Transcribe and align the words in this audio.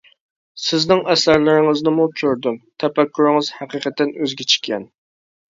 سىزنىڭ 0.67 1.03
ئەسەرلىرىڭىزنىمۇ 1.13 2.07
كۆردۈم، 2.21 2.57
تەپەككۇرىڭىز 2.85 3.53
ھەقىقەتەن 3.59 4.17
ئۆزگىچە 4.19 4.59
ئىكەن. 4.61 4.91